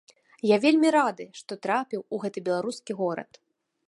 [0.51, 3.41] Я вельмі рады, што трапіў у гэты беларускі горад.